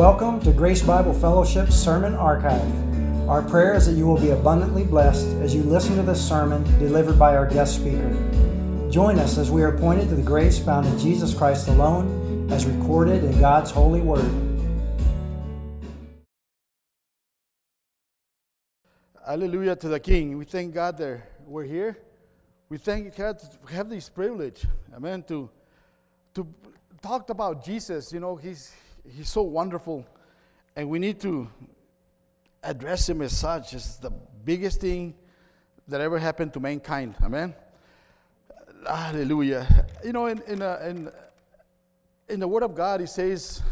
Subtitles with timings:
[0.00, 3.28] Welcome to Grace Bible Fellowship's Sermon Archive.
[3.28, 6.64] Our prayer is that you will be abundantly blessed as you listen to this sermon
[6.78, 8.08] delivered by our guest speaker.
[8.90, 12.64] Join us as we are pointed to the grace found in Jesus Christ alone, as
[12.64, 14.24] recorded in God's holy word.
[19.26, 20.38] Hallelujah to the King.
[20.38, 21.98] We thank God that we're here.
[22.70, 24.64] We thank God to have this privilege,
[24.96, 25.50] amen, to,
[26.32, 26.46] to
[27.02, 28.14] talk about Jesus.
[28.14, 28.72] You know, he's,
[29.08, 30.06] he's so wonderful,
[30.76, 31.48] and we need to
[32.62, 33.74] address him as such.
[33.74, 34.10] It's the
[34.44, 35.14] biggest thing
[35.88, 37.54] that ever happened to mankind, amen.
[38.86, 39.86] Hallelujah.
[40.04, 41.10] You know, in, in, uh, in,
[42.28, 43.62] in the Word of God, it says,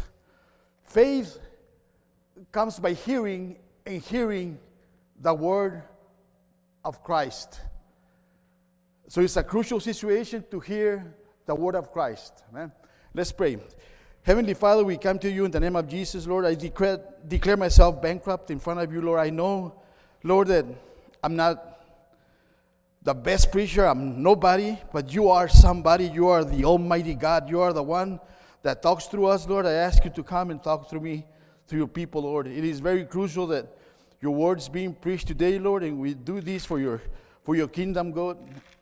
[0.83, 1.39] faith
[2.51, 4.59] comes by hearing, and hearing
[5.21, 5.83] the word
[6.83, 7.59] of Christ.
[9.07, 11.13] So it's a crucial situation to hear
[11.45, 12.43] the word of Christ.
[12.51, 12.71] Amen.
[13.13, 13.57] Let's pray.
[14.23, 16.45] Heavenly Father, we come to you in the name of Jesus, Lord.
[16.45, 19.19] I declare, declare myself bankrupt in front of you, Lord.
[19.19, 19.81] I know,
[20.23, 20.65] Lord, that
[21.23, 21.65] I'm not
[23.01, 26.05] the best preacher, I'm nobody, but you are somebody.
[26.05, 27.49] You are the Almighty God.
[27.49, 28.19] You are the one
[28.61, 29.65] that talks through us, Lord.
[29.65, 31.25] I ask you to come and talk through me,
[31.67, 32.45] through your people, Lord.
[32.47, 33.67] It is very crucial that
[34.21, 37.01] your words being preached today, Lord, and we do this for your
[37.45, 38.37] for your kingdom, God,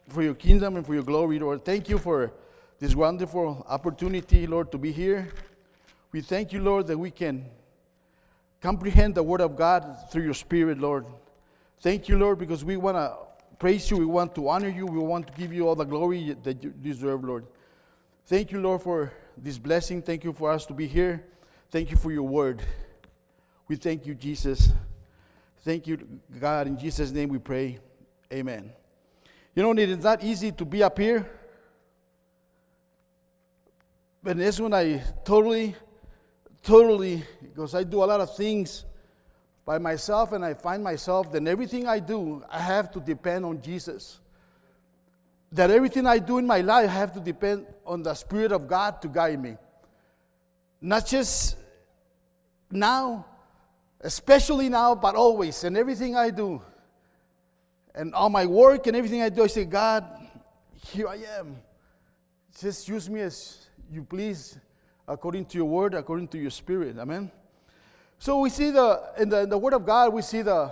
[0.10, 1.64] for your kingdom and for your glory, Lord.
[1.64, 2.34] Thank you for
[2.80, 5.30] this wonderful opportunity, Lord, to be here.
[6.12, 7.46] We thank you, Lord, that we can
[8.62, 11.06] comprehend the word of God through your spirit, Lord.
[11.80, 13.16] Thank you, Lord, because we want to
[13.58, 16.36] praise you, we want to honor you, we want to give you all the glory
[16.44, 17.46] that you deserve, Lord.
[18.28, 20.02] Thank you, Lord, for this blessing.
[20.02, 21.24] Thank you for us to be here.
[21.72, 22.62] Thank you for your word.
[23.68, 24.70] We thank you, Jesus.
[25.62, 25.98] Thank you,
[26.40, 26.68] God.
[26.68, 27.80] In Jesus' name we pray.
[28.32, 28.72] Amen.
[29.56, 31.28] You know, it is not easy to be up here.
[34.28, 35.74] But this one I totally,
[36.62, 38.84] totally, because I do a lot of things
[39.64, 43.62] by myself and I find myself that everything I do, I have to depend on
[43.62, 44.20] Jesus.
[45.54, 48.68] That everything I do in my life, I have to depend on the Spirit of
[48.68, 49.56] God to guide me.
[50.82, 51.56] Not just
[52.70, 53.26] now,
[54.02, 56.62] especially now, but always, and everything I do,
[57.96, 60.04] and all my work and everything I do, I say, God,
[60.92, 61.56] here I am.
[62.60, 64.58] Just use me as you please,
[65.08, 66.98] according to your word, according to your spirit.
[66.98, 67.32] Amen.
[68.20, 70.72] So we see the in the, in the word of God, we see the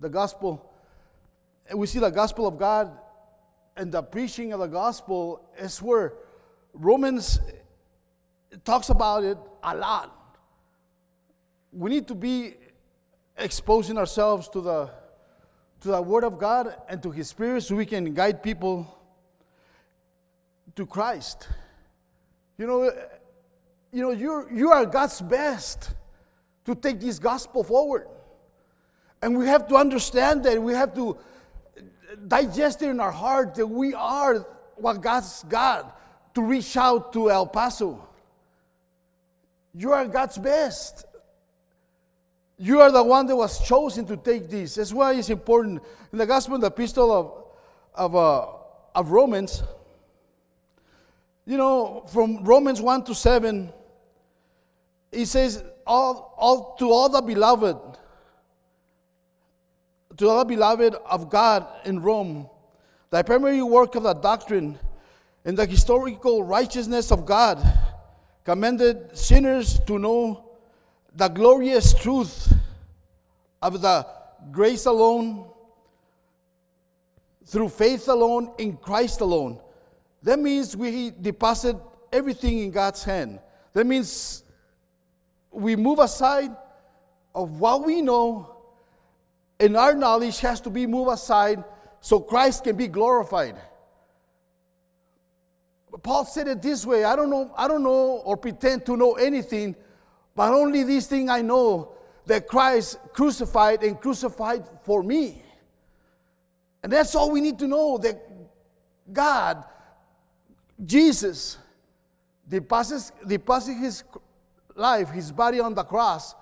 [0.00, 0.72] the gospel,
[1.74, 2.90] we see the gospel of God,
[3.76, 6.14] and the preaching of the gospel is where
[6.72, 7.40] Romans
[8.64, 10.24] talks about it a lot
[11.74, 12.54] we need to be
[13.36, 14.90] exposing ourselves to the
[15.80, 18.86] to the word of God and to his spirit so we can guide people
[20.76, 21.48] to Christ.
[22.58, 22.92] You know,
[23.92, 25.94] you know, you you are God's best
[26.64, 28.06] to take this gospel forward.
[29.22, 31.16] And we have to understand that we have to
[32.28, 35.90] digest it in our heart that we are what God's God
[36.34, 38.06] to reach out to El Paso.
[39.74, 41.04] You are God's best.
[42.58, 44.76] You are the one that was chosen to take this.
[44.76, 45.82] That's why it's important.
[46.12, 47.44] In the Gospel, the Epistle of,
[47.94, 48.46] of, uh,
[48.94, 49.62] of Romans,
[51.46, 53.72] you know, from Romans 1 to 7,
[55.12, 57.76] it says, all, all, to all the beloved,
[60.16, 62.48] to all the beloved of God in Rome,
[63.10, 64.78] the primary work of the doctrine
[65.44, 67.62] and the historical righteousness of God
[68.44, 70.50] commended sinners to know
[71.14, 72.52] the glorious truth
[73.62, 74.06] of the
[74.50, 75.46] grace alone,
[77.46, 79.60] through faith alone, in Christ alone.
[80.24, 81.76] That means we deposit
[82.12, 83.38] everything in God's hand.
[83.74, 84.42] That means
[85.52, 86.50] we move aside
[87.34, 88.56] of what we know,
[89.60, 91.62] and our knowledge has to be moved aside
[92.00, 93.56] so Christ can be glorified.
[96.02, 99.12] Paul said it this way I don't know, I don't know or pretend to know
[99.12, 99.76] anything
[100.34, 101.92] but only this thing I know
[102.26, 105.42] that Christ crucified and crucified for me.
[106.82, 108.20] And that's all we need to know that
[109.12, 109.64] God,
[110.82, 111.58] Jesus,
[112.48, 114.04] deposits, deposits his
[114.74, 116.34] life, his body on the cross,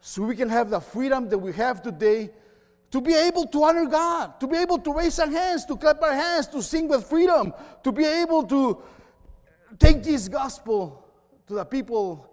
[0.00, 2.30] so we can have the freedom that we have today
[2.90, 6.02] to be able to honor God, to be able to raise our hands, to clap
[6.02, 8.82] our hands, to sing with freedom, to be able to
[9.78, 11.06] take this gospel
[11.46, 12.28] to the people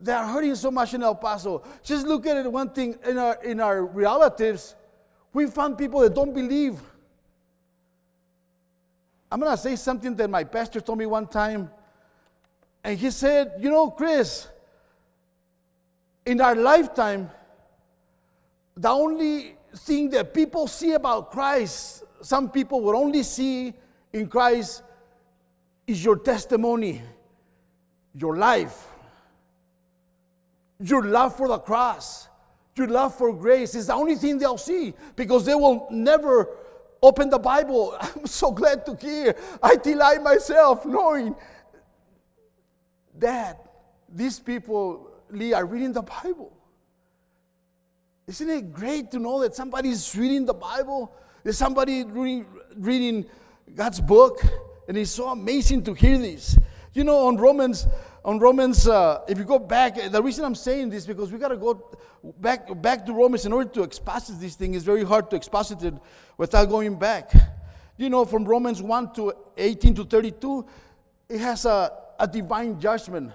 [0.00, 1.62] that are hurting so much in El Paso.
[1.84, 4.74] Just look at it one thing in our, in our relatives,
[5.32, 6.80] we found people that don't believe.
[9.32, 11.70] I'm going to say something that my pastor told me one time.
[12.84, 14.46] And he said, You know, Chris,
[16.26, 17.30] in our lifetime,
[18.76, 23.72] the only thing that people see about Christ, some people will only see
[24.12, 24.82] in Christ
[25.86, 27.00] is your testimony,
[28.14, 28.86] your life,
[30.78, 32.28] your love for the cross,
[32.76, 33.74] your love for grace.
[33.74, 36.50] Is the only thing they'll see because they will never
[37.02, 37.96] open the Bible.
[38.00, 39.34] I'm so glad to hear.
[39.62, 41.34] I delight myself knowing
[43.18, 43.60] that
[44.08, 46.56] these people, Lee, are reading the Bible.
[48.26, 51.12] Isn't it great to know that somebody's reading the Bible?
[51.42, 52.46] There's somebody reading,
[52.76, 53.26] reading
[53.74, 54.40] God's book,
[54.88, 56.58] and it's so amazing to hear this.
[56.94, 57.86] You know, on Romans,
[58.24, 61.48] on Romans, uh, if you go back, the reason I'm saying this because we got
[61.48, 61.98] to go
[62.38, 64.74] back back to Romans in order to exposit this thing.
[64.74, 65.94] It's very hard to exposit it
[66.36, 67.32] without going back.
[67.96, 70.66] You know, from Romans 1 to 18 to 32,
[71.28, 73.32] it has a, a divine judgment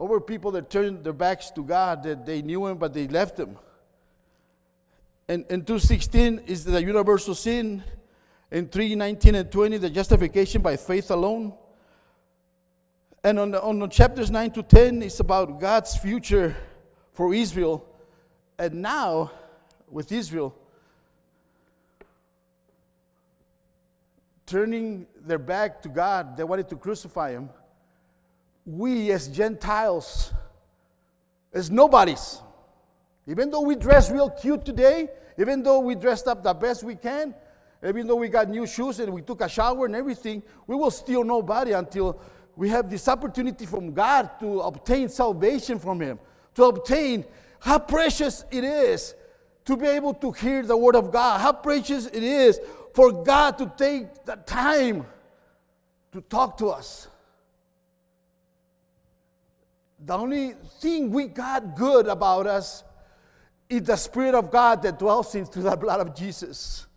[0.00, 3.38] over people that turned their backs to God, that they knew Him, but they left
[3.38, 3.56] Him.
[5.28, 7.82] And, and 2.16 is the universal sin.
[8.50, 11.52] And 3.19 and 20, the justification by faith alone.
[13.28, 16.56] And on, the, on the chapters 9 to 10, it's about God's future
[17.12, 17.84] for Israel.
[18.58, 19.32] And now,
[19.90, 20.56] with Israel,
[24.46, 27.50] turning their back to God, they wanted to crucify him
[28.64, 30.32] we as Gentiles,
[31.52, 32.40] as nobodies,
[33.26, 35.06] even though we dress real cute today,
[35.38, 37.34] even though we dressed up the best we can,
[37.86, 40.90] even though we got new shoes and we took a shower and everything, we will
[40.90, 42.18] still nobody until
[42.58, 46.18] we have this opportunity from God to obtain salvation from Him,
[46.56, 47.24] to obtain
[47.60, 49.14] how precious it is
[49.64, 52.58] to be able to hear the Word of God, how precious it is
[52.94, 55.06] for God to take the time
[56.10, 57.06] to talk to us.
[60.04, 62.82] The only thing we got good about us
[63.70, 66.87] is the Spirit of God that dwells in through the blood of Jesus.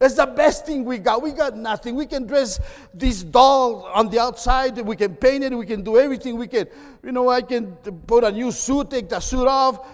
[0.00, 1.20] That's the best thing we got.
[1.20, 1.94] We got nothing.
[1.94, 2.58] We can dress
[2.94, 4.78] this doll on the outside.
[4.78, 5.52] We can paint it.
[5.52, 6.38] We can do everything.
[6.38, 6.68] We can,
[7.04, 7.72] you know, I can
[8.06, 9.86] put a new suit, take the suit off.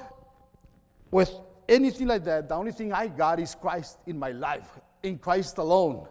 [1.10, 1.34] With
[1.68, 4.68] anything like that, the only thing I got is Christ in my life,
[5.02, 6.06] in Christ alone.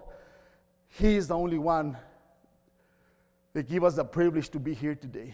[0.90, 1.98] He is the only one
[3.54, 5.34] that give us the privilege to be here today.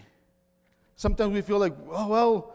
[0.94, 2.54] Sometimes we feel like, oh, well,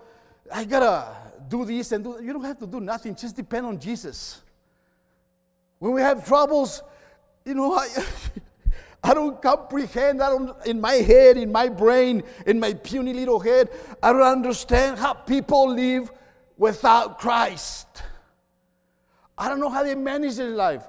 [0.53, 1.17] I gotta
[1.49, 2.23] do this and do that.
[2.23, 4.41] You don't have to do nothing, just depend on Jesus.
[5.79, 6.81] When we have troubles,
[7.45, 7.87] you know, I,
[9.03, 13.39] I don't comprehend, I don't, in my head, in my brain, in my puny little
[13.39, 13.69] head,
[14.01, 16.11] I don't understand how people live
[16.57, 17.87] without Christ.
[19.37, 20.83] I don't know how they manage their life.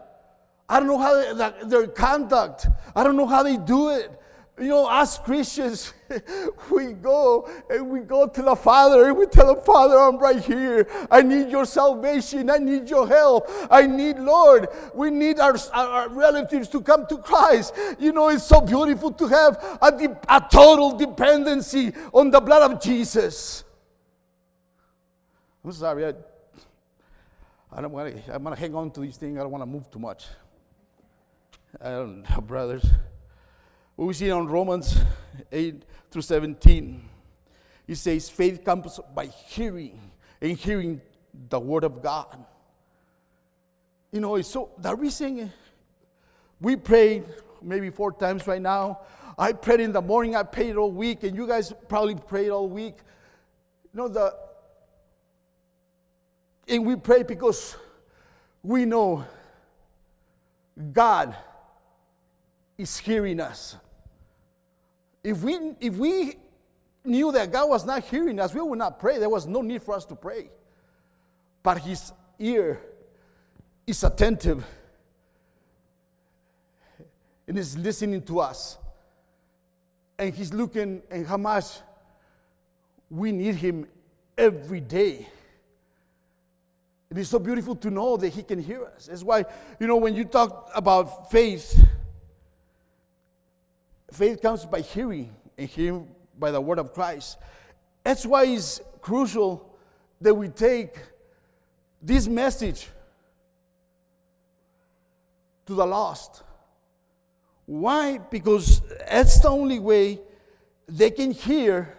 [0.69, 2.67] I don't know how they, their conduct.
[2.97, 4.18] I don't know how they do it.
[4.61, 5.93] You know, as Christians,
[6.71, 10.43] we go and we go to the Father and we tell the Father, I'm right
[10.43, 10.89] here.
[11.11, 12.51] I need your salvation.
[12.51, 13.49] I need your help.
[13.71, 17.75] I need, Lord, we need our, our relatives to come to Christ.
[17.99, 22.81] You know, it's so beautiful to have a, a total dependency on the blood of
[22.81, 23.65] Jesus.
[25.65, 26.07] I'm sorry.
[26.07, 26.15] I,
[27.71, 29.39] I don't want to, I'm going to hang on to these things.
[29.39, 30.27] I don't want to move too much.
[31.81, 32.87] I don't know, brothers.
[33.99, 34.97] We see on Romans
[35.51, 37.03] 8 through 17.
[37.89, 39.99] It says, faith comes by hearing,
[40.41, 41.01] and hearing
[41.51, 42.39] the word of God.
[44.13, 45.49] You know, so the reason eh,
[46.61, 47.25] we prayed
[47.61, 49.01] maybe four times right now.
[49.37, 52.69] I prayed in the morning, I prayed all week, and you guys probably prayed all
[52.69, 52.95] week.
[53.93, 54.33] You know, the
[56.69, 57.77] and we pray because
[58.63, 59.25] we know
[60.93, 61.35] God
[62.77, 63.77] is hearing us.
[65.23, 66.37] If we, if we
[67.05, 69.19] knew that God was not hearing us, we would not pray.
[69.19, 70.51] There was no need for us to pray.
[71.63, 72.81] But His ear
[73.87, 74.65] is attentive
[77.47, 78.79] and is listening to us.
[80.19, 81.65] And He's looking and how much
[83.11, 83.87] we need Him
[84.37, 85.27] every day.
[87.11, 89.07] It is so beautiful to know that He can hear us.
[89.07, 89.47] That's why,
[89.81, 91.83] you know, when you talk about faith,
[94.11, 97.39] Faith comes by hearing, and hearing by the word of Christ.
[98.05, 99.77] That's why it's crucial
[100.21, 100.97] that we take
[102.01, 102.89] this message
[105.67, 106.43] to the lost.
[107.67, 108.19] Why?
[108.19, 110.21] Because that's the only way
[110.89, 111.95] they can hear.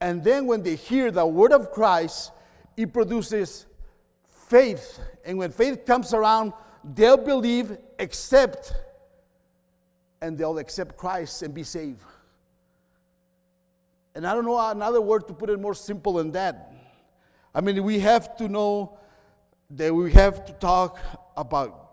[0.00, 2.32] And then when they hear the word of Christ,
[2.76, 3.66] it produces
[4.48, 5.00] faith.
[5.24, 6.52] And when faith comes around,
[6.84, 8.74] they'll believe, accept,
[10.20, 12.02] and they'll accept Christ and be saved.
[14.14, 16.72] And I don't know another word to put it more simple than that.
[17.54, 18.98] I mean, we have to know
[19.70, 20.98] that we have to talk
[21.36, 21.90] about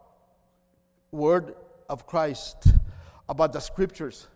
[1.12, 1.56] word
[1.90, 2.68] of Christ,
[3.30, 4.28] about the scriptures.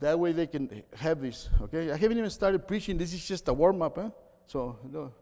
[0.00, 1.90] That way they can have this, okay?
[1.90, 2.98] I haven't even started preaching.
[2.98, 4.10] This is just a warm up, huh?
[4.46, 5.12] So, you know,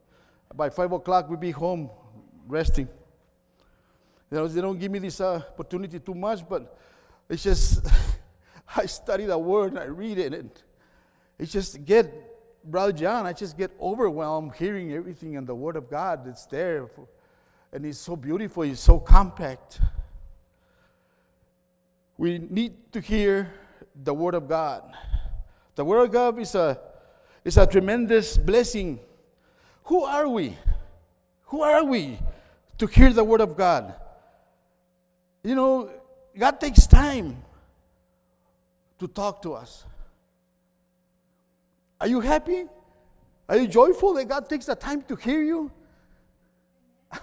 [0.55, 1.91] by 5 o'clock, we'll be home
[2.47, 2.89] resting.
[4.31, 6.79] You know, they don't give me this uh, opportunity too much, but
[7.33, 7.87] it's just,
[8.77, 10.51] I study the word and I read it, and
[11.39, 12.12] it just get,
[12.62, 16.89] Brother John, I just get overwhelmed hearing everything in the Word of God that's there.
[17.73, 19.81] And it's so beautiful, it's so compact.
[22.17, 23.53] We need to hear
[24.05, 24.85] the Word of God.
[25.75, 26.79] The Word of God is a,
[27.45, 29.01] is a tremendous blessing.
[29.85, 30.57] Who are we?
[31.47, 32.19] Who are we
[32.79, 33.95] to hear the Word of God?
[35.43, 35.91] You know,
[36.37, 37.43] God takes time
[38.99, 39.85] to talk to us.
[42.01, 42.65] Are you happy?
[43.49, 45.71] Are you joyful that God takes the time to hear you?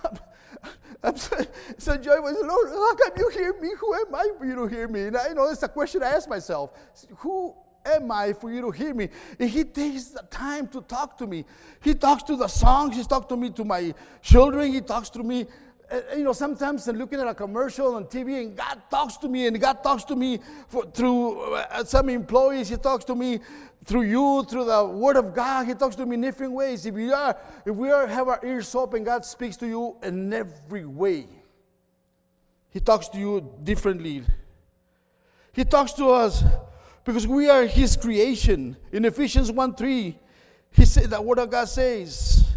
[1.04, 1.38] I'm so,
[1.78, 2.46] so joyful.
[2.46, 3.70] Lord, how come you hear me?
[3.80, 5.04] Who am I for you to hear me?
[5.04, 6.72] And I you know it's a question I ask myself.
[7.18, 9.10] Who am I for you to hear me?
[9.40, 11.46] And he takes the time to talk to me.
[11.82, 12.98] He talks to the songs.
[12.98, 14.72] He talks to me, to my children.
[14.72, 15.48] He talks to me.
[15.92, 19.28] Uh, you know, sometimes I'm looking at a commercial on TV and God talks to
[19.28, 22.70] me, and God talks to me for, through uh, some employees.
[22.70, 23.40] He talks to me
[23.86, 25.66] through you, through the Word of God.
[25.66, 26.86] He talks to me in different ways.
[26.86, 30.32] If we are, if we are have our ears open, God speaks to you in
[30.32, 31.26] every way.
[32.70, 34.24] He talks to you differently.
[35.54, 36.44] He talks to us
[37.04, 38.78] because we are His creation.
[38.92, 40.16] In Ephesians 1 3,
[40.72, 42.48] He said the Word of God says,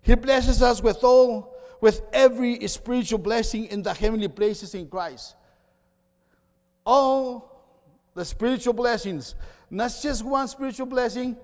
[0.00, 5.36] He blesses us with all, with every spiritual blessing in the heavenly places in Christ.
[6.84, 7.62] All
[8.14, 9.34] the spiritual blessings,
[9.70, 11.36] not just one spiritual blessing.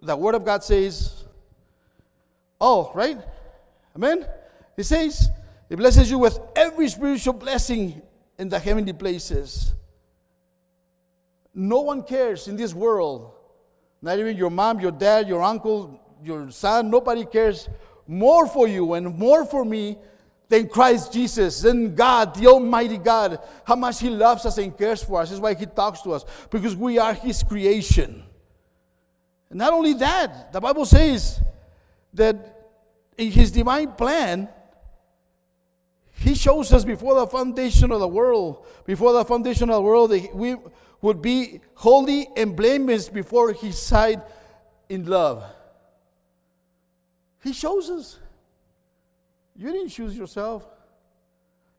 [0.00, 1.24] The Word of God says,
[2.60, 3.18] all, right?
[3.96, 4.24] Amen?
[4.76, 5.28] He says,
[5.68, 8.00] He blesses you with every spiritual blessing
[8.38, 9.74] in the heavenly places.
[11.54, 13.32] No one cares in this world,
[14.00, 17.68] not even your mom, your dad, your uncle, your son, nobody cares
[18.06, 19.96] more for you and more for me
[20.48, 25.02] than Christ Jesus, than God, the Almighty God, how much He loves us and cares
[25.02, 25.30] for us.
[25.30, 28.22] That's why He talks to us, because we are His creation.
[29.48, 31.40] And not only that, the Bible says
[32.12, 32.68] that
[33.16, 34.48] in His divine plan,
[36.12, 40.10] He shows us before the foundation of the world, before the foundation of the world,
[40.10, 40.56] that we
[41.00, 44.20] would be holy and blameless before His sight
[44.90, 45.44] in love.
[47.42, 48.18] He shows us.
[49.56, 50.66] You didn't choose yourself.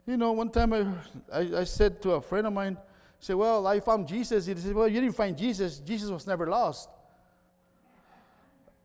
[0.06, 0.86] You know, one time I,
[1.32, 2.78] I, I said to a friend of mine,
[3.20, 4.46] said, Well, I found Jesus.
[4.46, 5.80] He said, Well, you didn't find Jesus.
[5.80, 6.90] Jesus was never lost.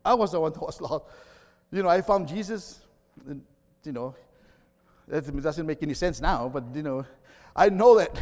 [0.05, 1.05] I was the one that was lost.
[1.73, 2.79] You know, I found Jesus.
[3.29, 3.43] And,
[3.85, 4.15] you know,
[5.09, 7.05] that doesn't make any sense now, but, you know,
[7.57, 8.17] I know that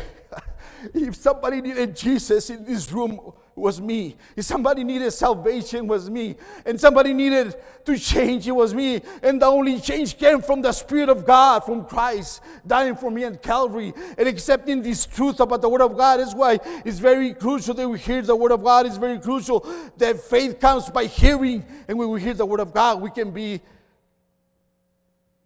[0.94, 3.20] if somebody needed Jesus in this room,
[3.56, 4.16] was me.
[4.36, 6.36] If somebody needed salvation, was me.
[6.66, 9.00] And somebody needed to change, it was me.
[9.22, 13.24] And the only change came from the Spirit of God, from Christ dying for me
[13.24, 16.20] at Calvary and accepting this truth about the Word of God.
[16.20, 18.84] That's why it's very crucial that we hear the Word of God.
[18.84, 21.64] It's very crucial that faith comes by hearing.
[21.88, 23.62] And when we hear the Word of God, we can be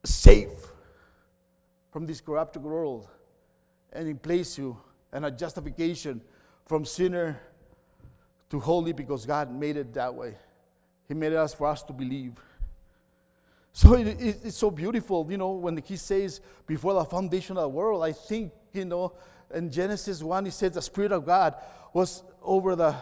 [0.03, 0.49] safe
[1.93, 3.07] from this corrupt world
[3.93, 4.77] and in place you
[5.13, 6.21] and a justification
[6.67, 7.41] from sinner
[8.51, 10.35] to holy because God made it that way.
[11.09, 12.33] He made it us for us to believe.
[13.73, 17.63] So it, it, it's so beautiful, you know, when he says, before the foundation of
[17.63, 19.13] the world, I think, you know,
[19.55, 21.55] in Genesis 1, he says the Spirit of God
[21.93, 22.95] was over the,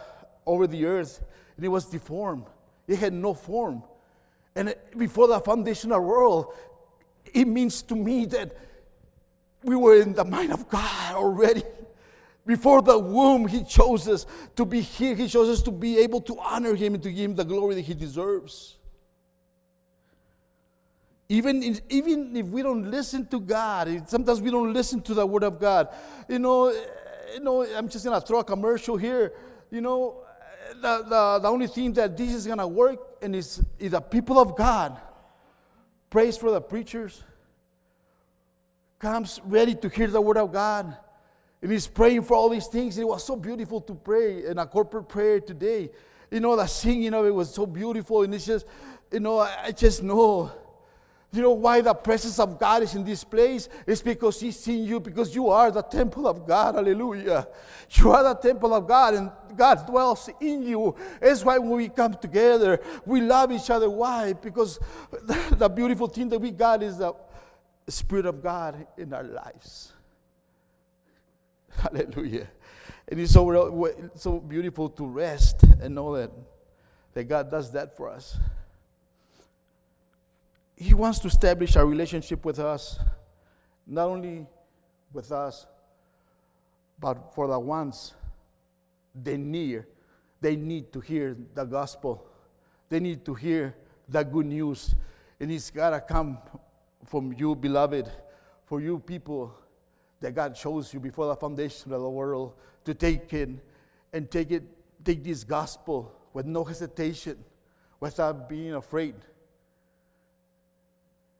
[0.46, 1.22] over the earth
[1.56, 2.44] and it was deformed.
[2.86, 3.82] It had no form.
[4.54, 6.54] And before the foundation of the world,
[7.32, 8.56] it means to me that
[9.62, 11.62] we were in the mind of God already.
[12.48, 14.24] Before the womb, He chose us
[14.56, 15.14] to be here.
[15.14, 17.74] He chose us to be able to honor Him and to give Him the glory
[17.74, 18.78] that He deserves.
[21.28, 25.26] Even, in, even if we don't listen to God, sometimes we don't listen to the
[25.26, 25.88] Word of God.
[26.26, 26.70] You know,
[27.34, 29.34] you know I'm just going to throw a commercial here.
[29.70, 30.22] You know,
[30.72, 34.00] the, the, the only thing that this is going to work and is, is the
[34.00, 34.98] people of God
[36.08, 37.22] praise for the preachers,
[38.98, 40.96] comes ready to hear the word of God.
[41.60, 42.96] And he's praying for all these things.
[42.96, 45.90] And It was so beautiful to pray in a corporate prayer today.
[46.30, 48.22] You know, the singing of it was so beautiful.
[48.22, 48.66] And it's just,
[49.10, 50.52] you know, I just know
[51.30, 53.68] You know why the presence of God is in this place?
[53.86, 56.74] It's because He's in you, because you are the temple of God.
[56.76, 57.46] Hallelujah.
[57.90, 60.94] You are the temple of God, and God dwells in you.
[61.20, 63.90] That's why when we come together, we love each other.
[63.90, 64.32] Why?
[64.32, 64.78] Because
[65.50, 67.14] the beautiful thing that we got is the
[67.88, 69.92] Spirit of God in our lives.
[71.82, 72.48] Hallelujah.
[73.06, 76.30] And it's so, so beautiful to rest and know that,
[77.14, 78.36] that God does that for us.
[80.76, 82.98] He wants to establish a relationship with us,
[83.86, 84.46] not only
[85.12, 85.66] with us,
[87.00, 88.14] but for the ones
[89.14, 89.84] they need.
[90.40, 92.26] They need to hear the gospel.
[92.88, 93.74] They need to hear
[94.08, 94.94] the good news.
[95.40, 96.38] And it's got to come
[97.04, 98.10] from you, beloved,
[98.66, 99.54] for you people
[100.20, 103.60] that God chose you before the foundation of the world to take in
[104.12, 104.62] and take it,
[105.04, 107.36] take this gospel with no hesitation,
[108.00, 109.14] without being afraid.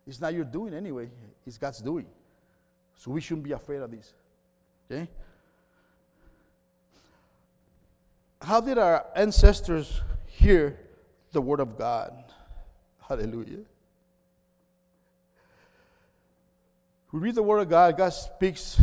[0.06, 1.08] It's not your doing anyway,
[1.46, 2.06] it's God's doing.
[2.96, 4.12] So we shouldn't be afraid of this.
[4.90, 5.08] Okay?
[8.40, 10.78] How did our ancestors hear
[11.32, 12.12] the word of God?
[13.08, 13.64] Hallelujah.
[17.10, 18.78] We read the Word of God, God speaks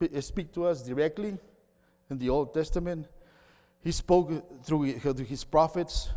[0.00, 1.36] eh, speak to us directly
[2.08, 3.08] in the Old Testament.
[3.82, 6.10] He spoke through his prophets,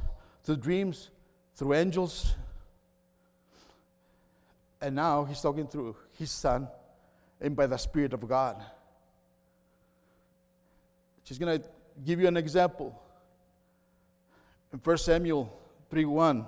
[0.43, 1.09] through dreams,
[1.55, 2.35] through angels.
[4.79, 6.67] And now he's talking through his son
[7.41, 8.63] and by the Spirit of God.
[11.23, 11.67] She's going to
[12.05, 12.99] give you an example.
[14.71, 15.51] In 1 Samuel
[15.89, 16.47] 3 1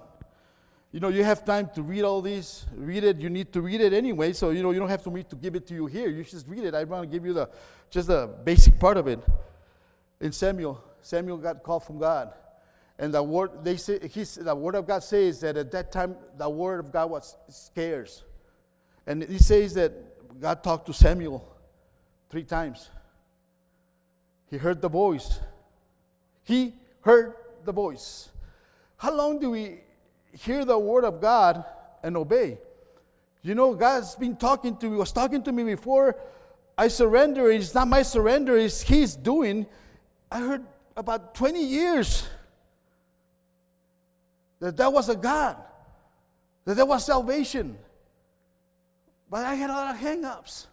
[0.92, 3.18] you know, you have time to read all these, read it.
[3.18, 5.36] You need to read it anyway, so you know you don't have to me to
[5.38, 6.10] give it to you here.
[6.10, 6.76] You just read it.
[6.76, 7.50] I want to give you the
[7.90, 9.20] just the basic part of it.
[10.20, 12.34] In Samuel, Samuel got called from God,
[13.00, 16.18] and the word they say he's, the word of God says that at that time
[16.38, 18.24] the word of God was scarce,
[19.08, 19.94] and he says that
[20.42, 21.48] God talked to Samuel
[22.30, 22.90] three times.
[24.50, 25.40] He heard the voice.
[26.44, 28.28] He heard the voice.
[28.98, 29.80] How long do we
[30.34, 31.64] hear the word of God
[32.04, 32.60] and obey.
[33.42, 36.16] You know, God's been talking to me, was talking to me before
[36.78, 37.50] I surrender.
[37.52, 39.66] It's not my surrender, it's His doing.
[40.32, 40.64] I heard
[40.96, 42.28] about 20 years
[44.60, 45.58] that that was a God,
[46.66, 47.78] that there was salvation.
[49.30, 50.68] But I had a lot of hang-ups.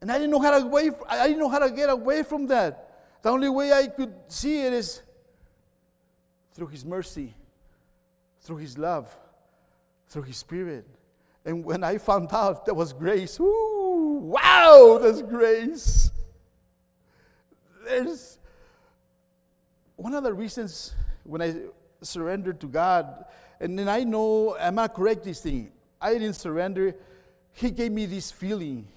[0.00, 2.48] And I didn't know how to away, I didn't know how to get away from
[2.48, 2.88] that.
[3.22, 5.00] The only way I could see it is
[6.54, 7.34] through His mercy
[8.42, 9.14] through His love,
[10.08, 10.86] through His Spirit.
[11.44, 16.10] And when I found out there was grace, ooh, wow, there's grace.
[17.84, 18.38] There's
[19.96, 21.54] one of the reasons when I
[22.00, 23.24] surrendered to God,
[23.60, 25.72] and then I know I'm not correct this thing.
[26.00, 26.94] I didn't surrender.
[27.52, 28.88] He gave me this feeling.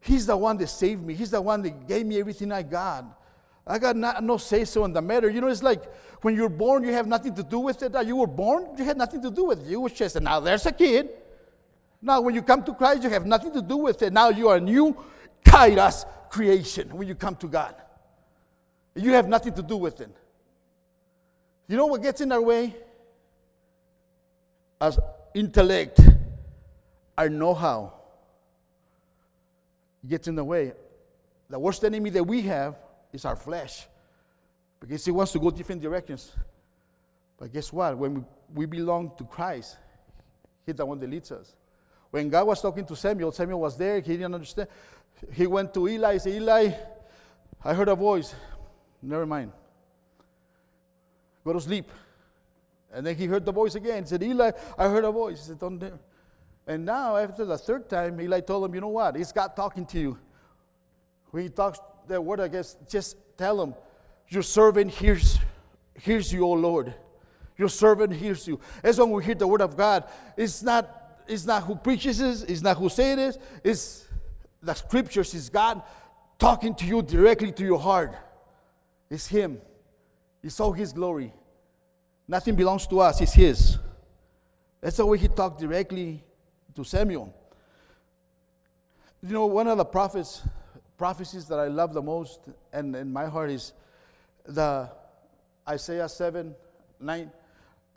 [0.00, 1.14] He's the one that saved me.
[1.14, 3.04] He's the one that gave me everything I got.
[3.66, 5.30] I got not, no say so in the matter.
[5.30, 5.82] You know, it's like
[6.22, 7.94] when you're born, you have nothing to do with it.
[8.06, 9.70] You were born, you had nothing to do with it.
[9.70, 11.08] You were just, now there's a kid.
[12.02, 14.12] Now, when you come to Christ, you have nothing to do with it.
[14.12, 14.94] Now you are a new
[15.44, 17.74] kairos creation when you come to God.
[18.94, 20.10] You have nothing to do with it.
[21.66, 22.76] You know what gets in our way?
[24.80, 24.98] As
[25.34, 26.00] intellect,
[27.16, 27.94] our know how
[30.06, 30.72] gets in the way.
[31.48, 32.76] The worst enemy that we have
[33.14, 33.86] is our flesh.
[34.80, 36.32] Because he wants to go different directions.
[37.38, 37.96] But guess what?
[37.96, 38.22] When we,
[38.54, 39.78] we belong to Christ,
[40.66, 41.54] He's the one that leads us.
[42.10, 44.68] When God was talking to Samuel, Samuel was there, he didn't understand.
[45.32, 46.72] He went to Eli, said, Eli,
[47.62, 48.34] I heard a voice.
[49.02, 49.52] Never mind.
[51.44, 51.90] Go to sleep.
[52.92, 54.04] And then he heard the voice again.
[54.04, 55.40] He said, Eli, I heard a voice.
[55.40, 55.98] He said, Don't dare.
[56.66, 59.16] And now, after the third time, Eli told him, You know what?
[59.16, 60.18] It's God talking to you.
[61.30, 63.74] When he talks the word, I guess, just tell him,
[64.28, 65.38] Your servant hears,
[65.94, 66.94] hears you, O Lord.
[67.56, 68.58] Your servant hears you.
[68.82, 70.04] As when we hear the word of God,
[70.36, 74.06] it's not, it's not who preaches it, it's not who says it, it's
[74.62, 75.82] the scriptures, it's God
[76.38, 78.14] talking to you directly to your heart.
[79.10, 79.60] It's Him.
[80.42, 81.32] It's all His glory.
[82.26, 83.78] Nothing belongs to us, it's His.
[84.80, 86.22] That's the way He talked directly
[86.74, 87.32] to Samuel.
[89.22, 90.42] You know, one of the prophets
[90.96, 92.40] prophecies that I love the most
[92.72, 93.72] and in my heart is
[94.46, 94.90] the
[95.68, 96.54] Isaiah 7,
[97.00, 97.30] 9,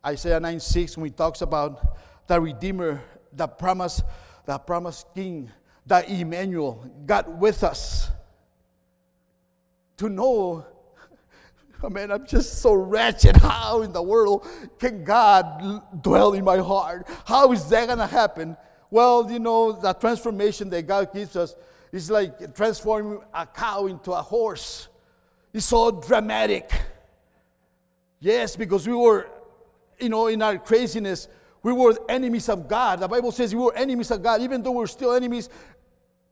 [0.05, 4.01] Isaiah 9, 6, when he talks about the Redeemer, the promise,
[4.45, 5.51] the promised King,
[5.85, 8.09] the Emmanuel, God with us.
[9.97, 10.65] To know
[11.83, 13.37] oh I mean, I'm just so wretched.
[13.37, 14.47] How in the world
[14.79, 17.07] can God dwell in my heart?
[17.25, 18.55] How is that going to happen?
[18.89, 21.55] Well, you know, the transformation that God gives us
[21.91, 24.87] is like transforming a cow into a horse.
[25.53, 26.69] It's so dramatic.
[28.19, 29.27] Yes, because we were,
[29.99, 31.27] you know, in our craziness,
[31.63, 32.99] we were enemies of God.
[32.99, 34.41] The Bible says we were enemies of God.
[34.41, 35.49] Even though we're still enemies,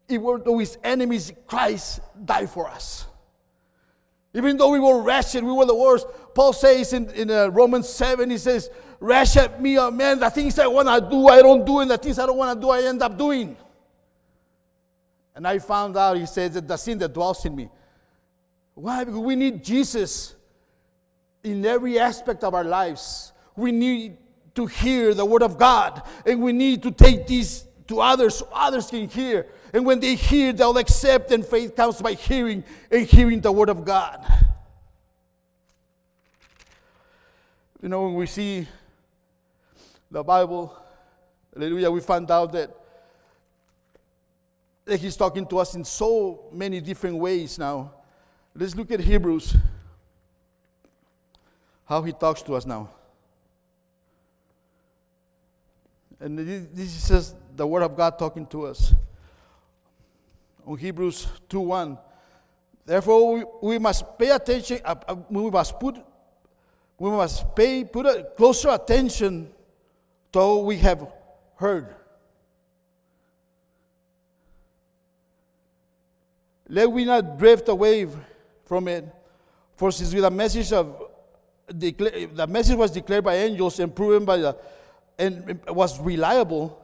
[0.08, 3.06] even though his enemies, Christ died for us.
[4.34, 6.08] Even though we were wretched, we were the worst.
[6.34, 10.58] Paul says in, in uh, Romans 7, he says, Wretched me, oh man, the things
[10.60, 12.70] I want to do, I don't do, and the things I don't want to do,
[12.70, 13.56] I end up doing.
[15.36, 17.70] And I found out, he says, that the sin that dwells in me.
[18.74, 19.04] Why?
[19.04, 20.36] Because we need Jesus
[21.44, 23.34] in every aspect of our lives.
[23.56, 24.18] We need
[24.56, 28.48] to hear the word of God, and we need to take this to others so
[28.54, 29.48] others can hear.
[29.74, 33.68] And when they hear, they'll accept, and faith comes by hearing and hearing the Word
[33.68, 34.26] of God.
[37.82, 38.68] You know, when we see
[40.10, 40.76] the Bible,
[41.54, 42.76] hallelujah, we find out that,
[44.86, 47.92] that He's talking to us in so many different ways now.
[48.56, 49.58] Let's look at Hebrews,
[51.86, 52.90] how He talks to us now.
[56.20, 58.94] And this is just the Word of God talking to us
[60.66, 61.98] on Hebrews 2:1.
[62.86, 65.98] Therefore, we, we, must pay attention, uh, uh, we must put,
[67.00, 69.52] we must pay, put a closer attention
[70.32, 71.08] to what we have
[71.56, 71.96] heard.
[76.68, 78.08] Let we not drift away
[78.66, 79.06] from it,
[79.76, 81.02] for since the message of
[81.68, 84.58] the message was declared by angels and proven by the
[85.18, 86.80] and was reliable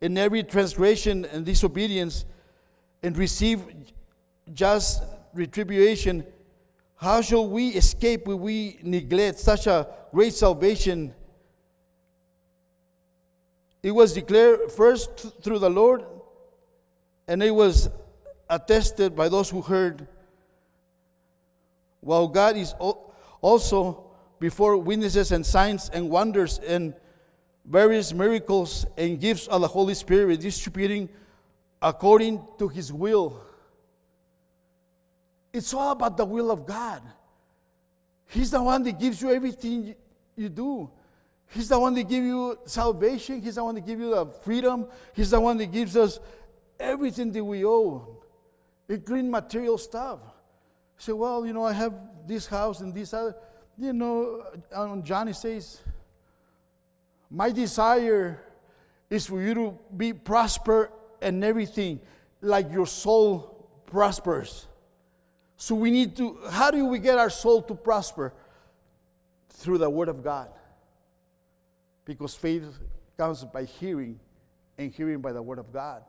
[0.00, 2.24] in every transgression and disobedience
[3.02, 3.62] and receive
[4.52, 6.24] just retribution,
[6.96, 11.14] how shall we escape when we neglect such a great salvation?
[13.82, 16.04] It was declared first through the Lord,
[17.28, 17.88] and it was
[18.48, 20.06] attested by those who heard.
[22.00, 22.74] While God is
[23.40, 24.04] also
[24.38, 26.94] before witnesses and signs and wonders and
[27.64, 31.08] various miracles and gifts of the Holy Spirit, distributing
[31.82, 33.40] according to his will.
[35.52, 37.02] It's all about the will of God.
[38.26, 39.94] He's the one that gives you everything
[40.36, 40.90] you do.
[41.50, 43.40] He's the one that gives you salvation.
[43.40, 44.86] He's the one that gives you the freedom.
[45.14, 46.20] He's the one that gives us
[46.78, 48.06] everything that we own,
[48.88, 50.20] including material stuff.
[50.96, 51.94] Say, well, you know, I have
[52.26, 53.36] this house and this other.
[53.76, 55.80] You know, um, Johnny says,
[57.30, 58.42] my desire
[59.08, 62.00] is for you to be prosper and everything,
[62.40, 64.66] like your soul prospers.
[65.56, 68.32] So we need to, how do we get our soul to prosper?
[69.50, 70.50] Through the Word of God.
[72.04, 72.64] Because faith
[73.16, 74.18] comes by hearing,
[74.78, 76.02] and hearing by the Word of God.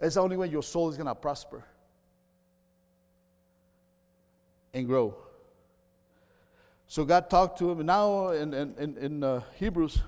[0.00, 1.64] It's only when your soul is going to prosper
[4.74, 5.14] and grow.
[6.86, 7.86] So God talked to him.
[7.86, 10.02] Now in, in, in uh, Hebrews,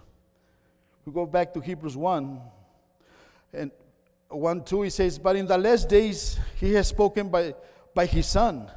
[1.05, 2.41] we go back to Hebrews 1.
[3.53, 3.71] And
[4.29, 7.55] 1 2, he says, But in the last days he has spoken by,
[7.95, 8.71] by his son.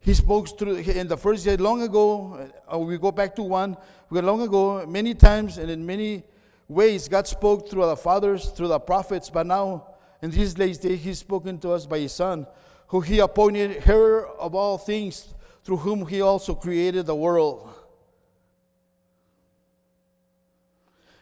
[0.00, 2.48] He spoke through in the first day long ago.
[2.72, 3.76] Uh, we go back to 1.
[4.10, 6.22] We long ago, many times and in many
[6.68, 9.86] ways, God spoke through the fathers, through the prophets, but now
[10.22, 12.46] in these last days he's spoken to us by his son,
[12.88, 17.68] who he appointed heir of all things, through whom he also created the world.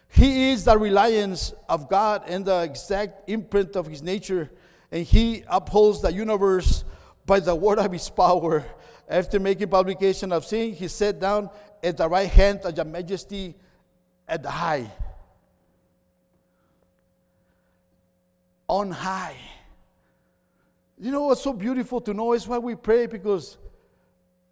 [0.08, 4.50] He is the reliance of God and the exact imprint of his nature,
[4.90, 6.84] and he upholds the universe
[7.26, 8.64] by the word of his power.
[9.08, 11.50] After making publication of sin, he sat down
[11.82, 13.54] at the right hand of the majesty
[14.26, 14.90] at the high.
[18.68, 19.36] On high.
[20.98, 23.58] You know what's so beautiful to know is why we pray because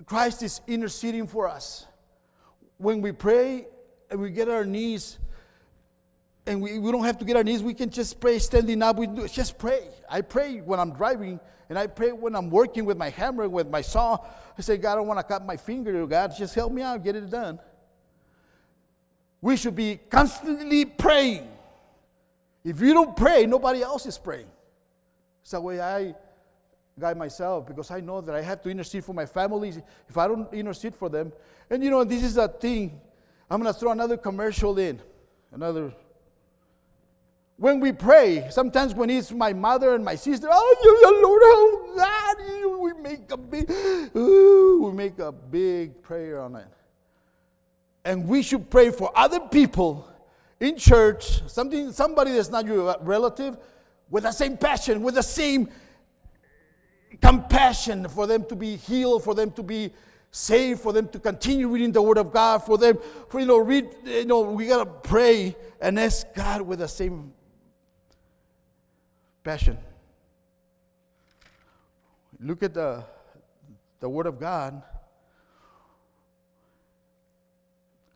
[0.04, 1.86] Christ is interceding for us.
[2.76, 3.66] When we pray
[4.10, 5.18] and we get our knees,
[6.46, 7.62] and we, we don't have to get our knees.
[7.62, 8.96] We can just pray standing up.
[8.96, 9.88] We just pray.
[10.10, 13.70] I pray when I'm driving, and I pray when I'm working with my hammer, with
[13.70, 14.18] my saw.
[14.58, 15.96] I say, God, I don't want to cut my finger.
[15.96, 17.58] Oh God, just help me out, get it done.
[19.40, 21.48] We should be constantly praying.
[22.62, 24.46] If you don't pray, nobody else is praying.
[25.42, 26.14] It's the way I
[26.98, 29.72] guide myself because I know that I have to intercede for my family
[30.08, 31.32] if I don't intercede for them.
[31.70, 33.00] And you know, this is a thing.
[33.50, 35.00] I'm going to throw another commercial in,
[35.52, 35.92] another
[37.56, 41.94] when we pray, sometimes when it's my mother and my sister, oh, you, Lord, oh
[41.96, 43.70] God, we make a big,
[44.16, 46.66] ooh, we make a big prayer on it.
[48.04, 50.08] And we should pray for other people
[50.58, 53.56] in church, something, somebody that's not your relative,
[54.10, 55.68] with the same passion, with the same
[57.20, 59.92] compassion for them to be healed, for them to be
[60.30, 62.98] saved, for them to continue reading the Word of God, for them,
[63.28, 67.32] for you know, read, you know, we gotta pray and ask God with the same
[69.42, 69.78] passion.
[72.40, 73.04] Look at the
[74.00, 74.82] the Word of God.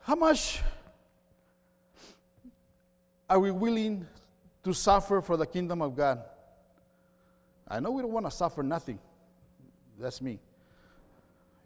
[0.00, 0.60] How much
[3.30, 4.06] are we willing
[4.64, 6.22] to suffer for the kingdom of God?
[7.68, 8.98] I know we don't want to suffer nothing.
[9.98, 10.38] That's me.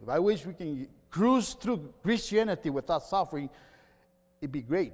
[0.02, 3.48] If I wish we can cruise through Christianity without suffering,
[4.40, 4.92] it'd be great.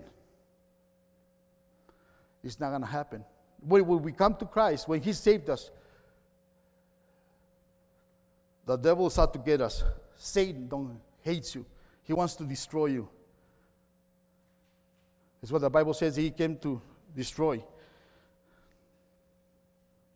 [2.45, 3.25] It's not going to happen.
[3.61, 5.71] When we come to Christ, when He saved us,
[8.67, 9.83] the devil out to get us.
[10.19, 11.65] Satan don't hates you.
[12.03, 13.09] He wants to destroy you.
[15.43, 16.81] It's what the Bible says he came to
[17.15, 17.65] destroy.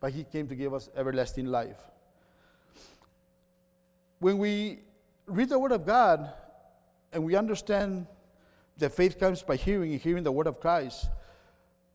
[0.03, 1.79] But he came to give us everlasting life.
[4.19, 4.79] When we
[5.27, 6.29] read the Word of God
[7.13, 8.07] and we understand
[8.79, 11.07] that faith comes by hearing and hearing the Word of Christ,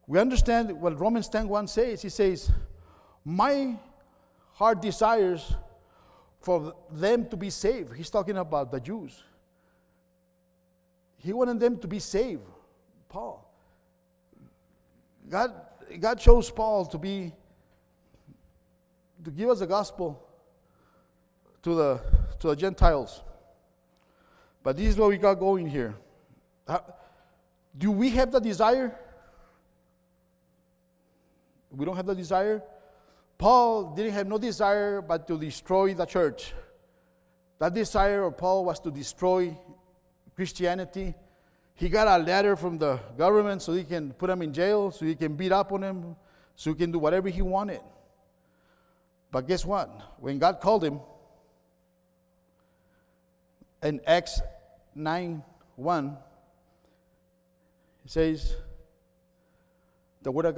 [0.06, 2.00] we understand what Romans 10 1 says.
[2.00, 2.50] He says,
[3.26, 3.76] My
[4.54, 5.54] heart desires
[6.40, 7.94] for them to be saved.
[7.94, 9.22] He's talking about the Jews.
[11.18, 12.40] He wanted them to be saved.
[13.10, 13.52] Paul.
[15.28, 15.52] God,
[16.00, 17.34] God chose Paul to be
[19.24, 20.22] to give us the gospel
[21.62, 22.00] to the
[22.40, 23.22] to the Gentiles.
[24.62, 25.94] But this is what we got going here.
[27.76, 28.98] do we have the desire?
[31.70, 32.62] We don't have the desire.
[33.36, 36.54] Paul didn't have no desire but to destroy the church.
[37.58, 39.56] That desire of Paul was to destroy
[40.34, 41.14] Christianity
[41.78, 45.04] he got a letter from the government so he can put him in jail, so
[45.04, 46.16] he can beat up on him,
[46.56, 47.80] so he can do whatever he wanted.
[49.30, 49.90] But guess what?
[50.20, 51.00] When God called him
[53.82, 54.40] in Acts
[54.94, 55.42] 9
[55.76, 56.16] 1,
[58.02, 58.56] he says,
[60.22, 60.46] the word of